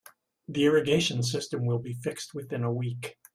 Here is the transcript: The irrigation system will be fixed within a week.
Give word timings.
The 0.47 0.65
irrigation 0.65 1.21
system 1.21 1.67
will 1.67 1.77
be 1.77 1.93
fixed 1.93 2.33
within 2.33 2.63
a 2.63 2.73
week. 2.73 3.17